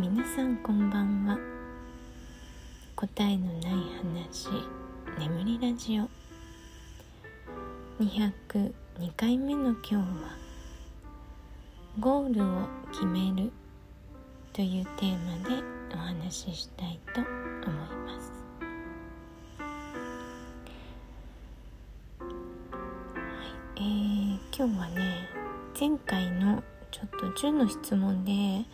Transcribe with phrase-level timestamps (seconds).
[0.00, 1.36] 皆さんこんばんは。
[2.94, 4.48] 答えのない話
[5.18, 6.08] 眠りラジオ。
[8.00, 8.72] 202
[9.16, 10.04] 回目の今日は
[11.98, 13.50] ゴールを決める
[14.52, 18.32] というテーマでお話ししたいと思います。
[22.20, 22.24] は
[23.74, 25.28] いえー、今日はね
[25.76, 28.64] 前回のちょっと10の質問で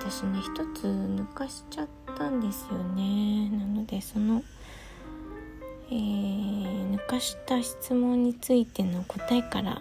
[0.00, 3.48] 私ね一つ抜かしちゃったんですよね。
[3.50, 4.42] なのでその、
[5.90, 9.74] えー、抜かした質問についての答えからい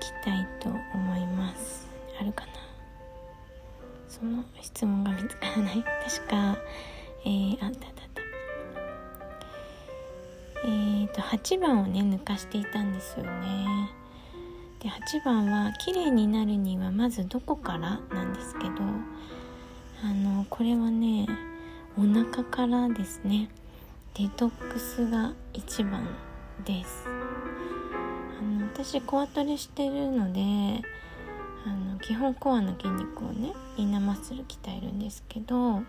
[0.00, 1.88] きたいと思います。
[2.20, 2.52] あるかな？
[4.08, 5.84] その質問が見つからない？
[6.04, 6.56] 確か
[7.24, 8.22] えー、あったあった
[10.64, 13.90] えーと8番をね抜かしていたんですよね。
[14.80, 18.70] で8番は「綺麗になるにはまずどこから?」なんですけど
[20.04, 21.26] あのこれはね
[21.96, 23.50] お腹からですね
[24.14, 26.06] デトックスが一番
[26.64, 30.82] ですあの私コアトレしてるので
[31.66, 35.82] あの基本コアの筋肉をねインナーマッスル鍛えるんですけど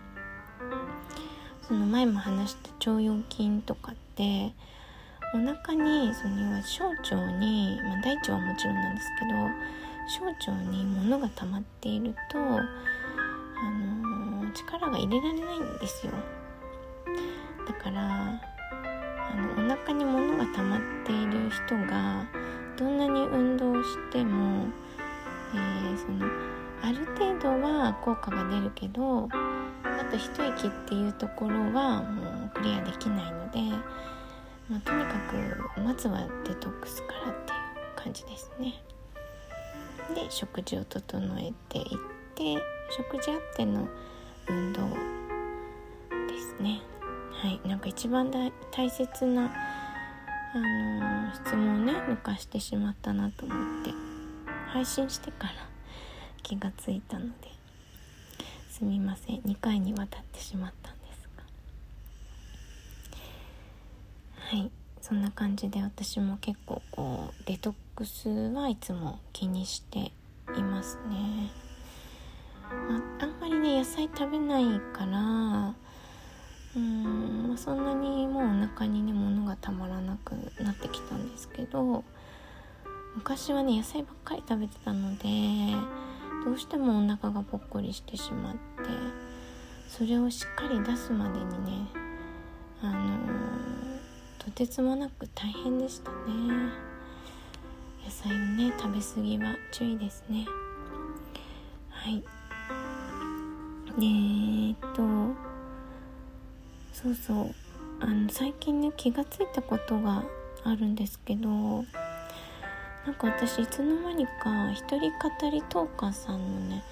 [1.62, 4.52] その前も話した腸腰筋とかって
[5.32, 9.30] お腹にそのは小腸に、まあ、大腸はもちろんなんですけど
[10.08, 16.12] 小腸に物が溜まっていると、あのー、力が入れられないんですよ。
[17.68, 18.40] だからあ
[19.56, 22.26] のお腹に物が溜まっている人が
[22.76, 24.66] どんなに運動しても、
[25.54, 26.26] えー、その
[26.82, 29.30] ある程度は効果が出るけどあ
[30.10, 33.60] と一息っていうところはもうクリアできないので
[34.70, 35.14] まあ、とにか
[35.74, 37.58] くまずはデトックスからっていう
[37.96, 38.74] 感じですね。
[40.14, 41.86] で食事を整えていっ
[42.36, 43.88] て食事あっての
[44.48, 44.82] 運動
[46.28, 46.80] ですね。
[47.32, 47.68] はい。
[47.68, 48.30] なんか一番
[48.70, 49.52] 大切な
[50.54, 53.90] あのー、質問をね抜かしてしまったなと思って
[54.68, 55.52] 配信してから
[56.42, 57.48] 気がついたので
[58.70, 59.40] すみません。
[59.40, 60.99] 2回にわたってしまった
[64.50, 64.70] はい。
[65.00, 70.12] そんな感じで私も結構こうデトックスはいつも気にして
[70.56, 71.50] いますね、
[72.68, 75.74] あ、あんまりね野菜食べないから
[76.76, 82.04] うん、ま、そんなにもうお腹にね物がたまらなくなってきたんですけど
[83.14, 85.24] 昔はね野菜ばっかり食べてたので
[86.44, 88.58] どうしてもお腹がぽっこりしてしまって
[89.88, 91.86] それをしっかり出すまでにね
[92.82, 93.89] あのー
[94.50, 96.16] とてつもなく大変でしたね。
[98.04, 100.44] 野菜をね食べ過ぎは注意ですね。
[101.88, 102.20] はい。
[103.98, 105.02] でえっと
[106.92, 107.54] そうそう。
[108.00, 110.24] あの最近ね気がついたことが
[110.64, 111.84] あるんですけどなん
[113.18, 116.82] か私いつの間にか一人語りトーカーさんのね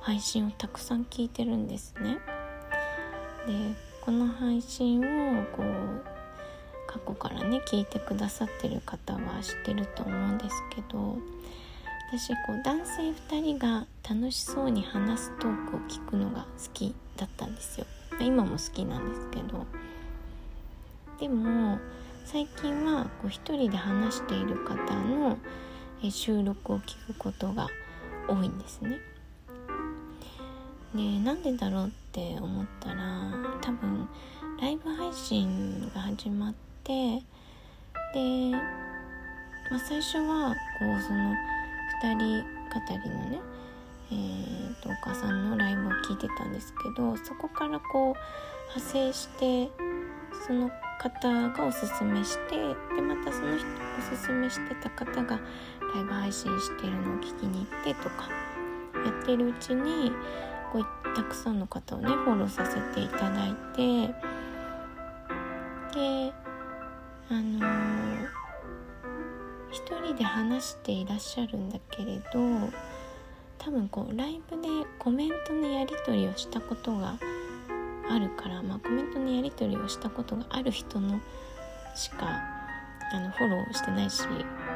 [0.00, 2.16] 配信をたくさん聞いてるんですね。
[3.46, 6.11] でこの配信をこう
[6.92, 11.16] 過去からね聞いてくださってる方は知ってると思うんですけど
[12.10, 17.86] 私こう男性2人が楽しそうに話すトークを聞くのが好きだったんですよ。
[18.20, 19.64] 今も好きなんですけど。
[21.18, 21.78] でも
[22.26, 25.38] 最近はこう1人で話している方の
[26.10, 27.68] 収録を聞くことが
[28.28, 28.98] 多いんですね。
[30.94, 33.32] でなんでだろうって思ったら
[33.62, 34.06] 多分
[34.60, 36.54] ライブ配信が始まっ
[36.84, 37.22] て
[38.14, 38.50] で、
[39.70, 41.34] まあ、最初はこうその
[42.02, 42.48] 2人語
[43.04, 43.40] りのね、
[44.10, 48.14] えーと、お母さんのライブを聞いてたんですけどそこからこう
[48.74, 49.70] 派生して
[50.46, 52.56] その方がおすすめして
[52.94, 53.66] でまたその人
[53.98, 55.40] おすすめしてた方が
[55.94, 58.28] ライブ配信してるのを聞きに行ってとか
[59.04, 60.12] やってるうちに
[60.72, 64.06] こうたくさんの方をねフォローさせていただいて
[65.94, 66.32] で
[67.32, 68.28] あのー、
[69.70, 72.38] 一人で話していらっしゃるんだけれど
[73.56, 74.68] 多分こうライブで
[74.98, 77.16] コメントのやり取りをしたことが
[78.10, 81.20] あるから、まあ、コメントのやり取りをしたことがある人の
[81.94, 82.42] しか
[83.14, 84.24] あのフォローしてないし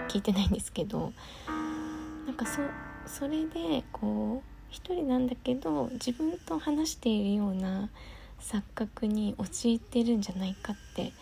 [0.08, 1.12] 聞いてないんですけど
[2.25, 2.62] なんかそ
[3.06, 7.91] それでこう一人なんだけど自分と話しているような
[8.41, 11.12] 錯覚に陥ってるんじゃないかって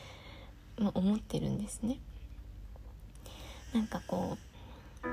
[0.79, 1.99] まあ、思ってるんですね。
[3.73, 4.37] なんかこ
[5.03, 5.09] う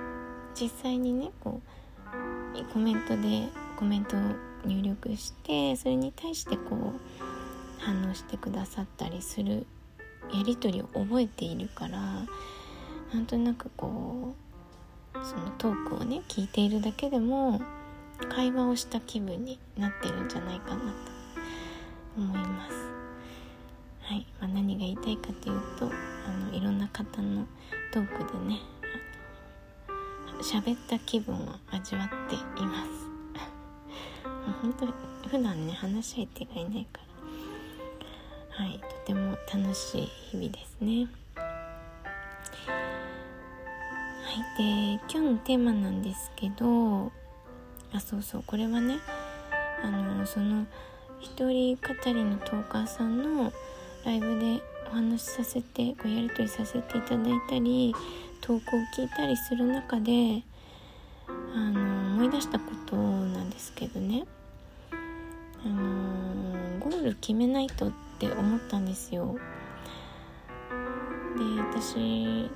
[0.60, 3.48] 実際にねこうコメントで
[3.78, 4.20] コメントを
[4.66, 9.66] 入力してそれに対してこう反応してくださったりする
[10.34, 12.00] やり取りを覚えているから
[13.14, 14.36] なんとなくこ
[15.16, 17.62] うそのトークをね聞いているだけでも
[18.30, 20.86] 会話をした気分になってるんじゃないかなと
[22.18, 22.91] 思います。
[24.02, 24.26] はい。
[24.40, 27.46] まあ、何が言いたいかというとあのいろんな方の
[27.94, 28.60] トークでね
[30.42, 31.40] 喋った気分を
[31.70, 32.90] 味わっています。
[34.26, 37.02] もう本当普段ね話し相手がいないか
[38.60, 38.66] ら。
[38.66, 38.80] はい。
[38.80, 41.08] とても楽しい日々ですね。
[41.36, 41.44] は
[44.58, 44.58] い。
[44.58, 47.12] で今日のテーマなんですけど
[47.94, 48.44] あそうそう。
[48.46, 48.98] これはね
[49.84, 50.66] あのその
[51.20, 53.54] 一人語りのトーカーさんの
[54.06, 57.94] ライブでお話しさせてごやり取りさせていただいたり
[58.42, 58.60] 投稿を
[58.98, 60.44] 聞いたりする中で
[61.28, 61.32] あ
[61.72, 64.26] の思い出したことなんですけどね。
[65.64, 69.38] あのゴール決めないとって思ったんですよ。
[71.38, 72.50] で私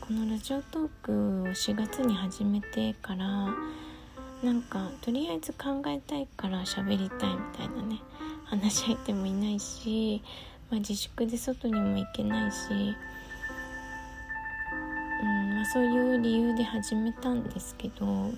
[0.00, 3.54] このラジオトークを4月に始めてから
[4.42, 8.00] なんかとりあえず考えたいから喋りたいみたいなね
[8.44, 10.22] 話し相手もいないし、
[10.70, 12.96] まあ、自粛で外にも行けないし
[15.20, 18.30] うんまあ、そういう理由で始めたんですけど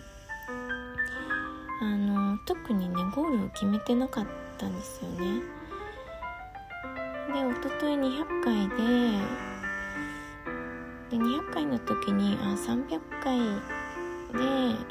[1.82, 4.26] あの特にねゴールを決めてなかっ
[4.58, 5.40] たんですよね。
[7.32, 8.76] でおととい200回で
[11.10, 13.44] で200回の時にあ300回で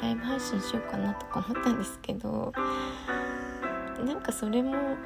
[0.00, 2.52] ライブ配信しようかなとか思ったんですけど
[4.04, 4.96] なんかそれも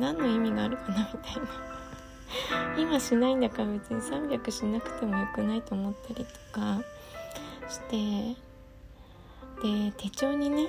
[0.00, 1.42] 何の意味があるかなみたいな。
[2.78, 6.80] 今しないんだから別に300しなくてもよくないと思ったりとか
[7.68, 8.36] して。
[9.62, 10.68] で手帳にね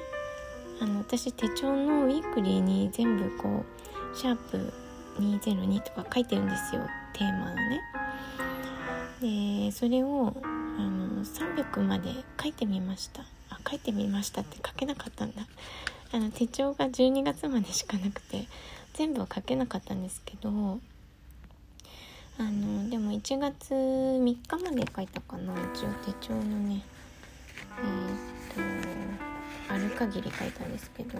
[0.81, 3.63] あの私手帳のウィークリーに全部こ
[4.13, 4.73] うシャープ
[5.17, 6.81] 202とか書いてるんですよ。
[7.13, 7.81] テーマをね。
[9.65, 10.33] でそれを
[10.77, 12.09] あの300まで
[12.41, 13.21] 書いてみました。
[13.49, 15.43] あ書いてみましたって書けなかったんだ。
[16.11, 18.45] あの手帳が12月までしかなくて。
[18.93, 20.49] 全部は書けなかったんですけど
[22.37, 26.81] あのでも1月3日まで書いたかな一応手帳のね。
[27.79, 31.19] えー、っとある限り書いたんですけど。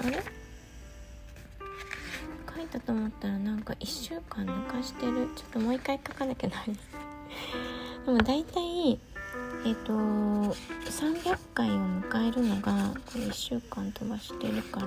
[0.00, 0.22] あれ？
[2.56, 5.28] 書いたと思ったらなんか1週間抜かしてる。
[5.36, 6.80] ちょっともう一回書かなきゃないです。
[8.06, 8.98] でも大体
[9.64, 14.86] えっ、と300回を迎えるのがこれ1週間飛ばしてるから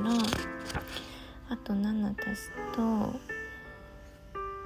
[1.49, 2.81] あと7足すと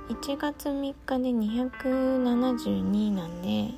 [0.07, 3.71] 1月3日で272なんで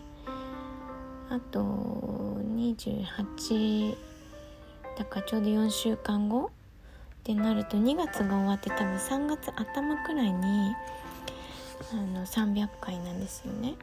[1.29, 3.95] あと28
[4.97, 6.49] だからちょうど4週間後っ
[7.23, 10.75] てなると2月が終わって多分3月頭くらいに
[11.93, 13.75] あの300回なんですよね。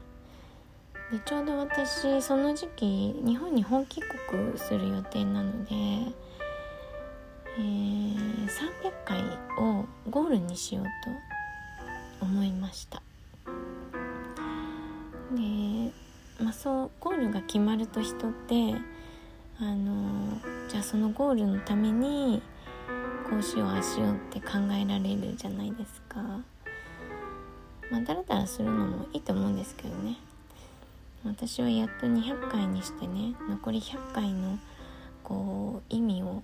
[1.12, 5.74] でちょうど私その時期日本に本帰国する予定なので
[7.56, 9.20] えー、300回
[9.58, 10.84] をゴールにしよう
[12.20, 13.00] と思いました。
[15.30, 15.92] で
[16.42, 18.74] まあそうゴールが決まると人って
[19.60, 22.42] あのじゃあそのゴールのために
[23.30, 26.20] こうしようああしようって考えられるじゃないですか。
[27.90, 30.16] まあだらだらするのもいいと思うんですけどね。
[31.24, 34.58] 私はやっと200回にしてね残り100回の
[35.22, 36.42] こう意味を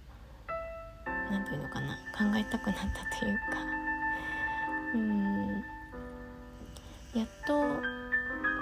[1.31, 3.59] 何て言うのかな考えたくなったというか。
[4.95, 5.65] うん。
[7.15, 7.59] やっと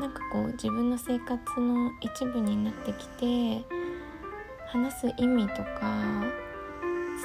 [0.01, 3.63] なんかこう自分の生活の一部になってきて
[4.67, 6.25] 話す意味とか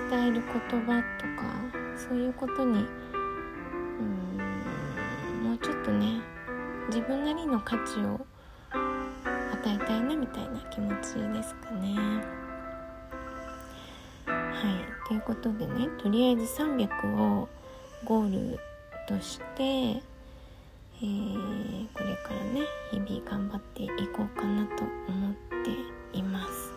[0.09, 1.45] 伝える言葉とか
[1.95, 2.85] そういうことに
[3.99, 6.19] うんもうちょっとね
[6.87, 8.25] 自分なりの価値を
[9.63, 11.95] 与えたいなみたいな気持ちですかね。
[14.25, 17.47] はいということでねとりあえず300を
[18.03, 18.59] ゴール
[19.07, 25.33] として、えー、これからね日々頑張っていこうかなと思っ
[26.11, 26.73] ています。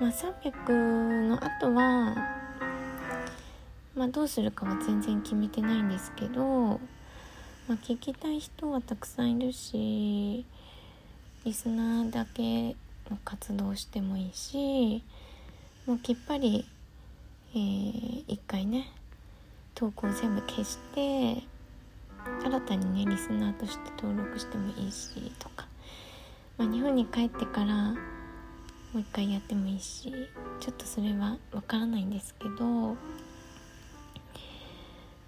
[0.00, 2.14] まあ、300の後は、
[3.96, 6.78] まあ、どうするかは全然決めてないんですけど、ま
[7.70, 10.46] あ、聞きたい人はたくさんいるし
[11.48, 12.76] リスナーだけ
[13.10, 15.02] の活動してもいいし
[15.86, 16.66] もうきっぱり、
[17.54, 18.90] えー、一回ね
[19.74, 21.42] 投稿全部消して
[22.44, 25.66] 新たにねリスナーとして登録してもいいしとか
[26.58, 27.96] まあ、日本に帰ってからも
[28.96, 30.12] う一回やってもいいし
[30.60, 32.92] ちょっとそれはわからないんですけど、う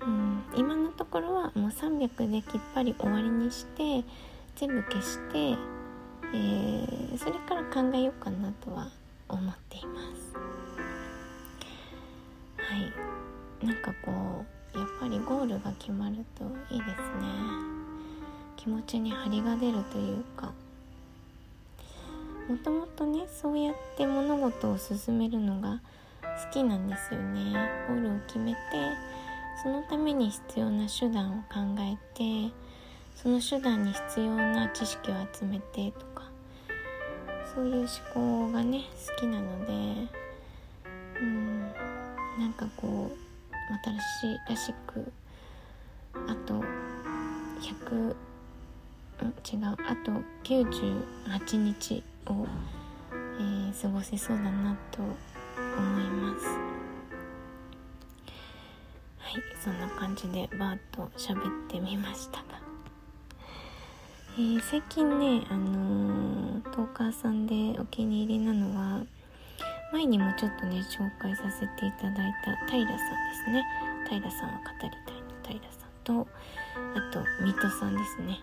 [0.04, 4.04] ん、今のところはもう300できっぱり終わりにして
[4.56, 5.79] 全部消して、
[6.32, 8.88] えー、それから考えようかなとは
[9.28, 10.34] 思っています。
[12.56, 13.66] はい。
[13.66, 14.44] なんかこ
[14.74, 17.26] うやっぱりゴールが決まるといいですね。
[18.56, 20.52] 気持ちに張りが出るというか。
[22.48, 25.80] もともとねそうやって物事を進めるのが
[26.20, 27.52] 好きなんですよね。
[27.88, 28.58] ゴールを決めて
[29.62, 32.52] そのために必要な手段を考えて
[33.22, 36.22] その手段に必要な知識を集めてとか
[37.54, 39.72] そういう思考がね好きなので
[41.20, 41.60] うん
[42.38, 45.12] なんかこう私らしく
[46.14, 46.54] あと
[47.60, 48.14] 100
[49.52, 50.12] 違うあと
[50.44, 52.46] 98日を、
[53.12, 56.46] えー、過ごせそうだなと思います。
[59.18, 62.42] はいそんな感じでバーッと喋ってみました、
[64.38, 69.02] えー、最近ねあのー、トーカーさんでお気に入りなのは
[69.92, 72.96] 前にもちょっとね紹介させていただいた平さんで
[73.44, 73.64] すね。
[74.08, 76.28] 平さんは語りたいの平さんと
[76.94, 78.38] あと水戸さんですね。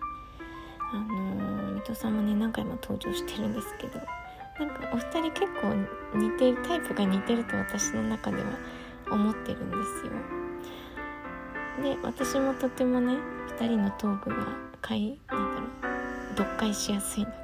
[0.92, 3.98] あのー、水戸さんもね何回も登場してるんですけど
[4.58, 5.74] なんかお二人結構
[6.18, 8.44] 似てるタイプが似てると私の中では
[9.10, 9.76] 思ってるんで
[11.82, 11.94] すよ。
[11.94, 13.14] で私もとてもね
[13.58, 17.36] 2人のトークが解なんだろう読解しやすいので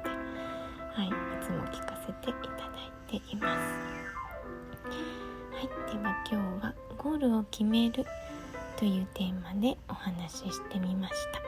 [0.93, 1.09] はいい
[1.43, 2.65] つも聞かせていただ
[3.15, 3.59] いています。
[5.53, 8.05] はいでは今日はゴールを決める
[8.77, 11.44] というテーマでお話ししてみました。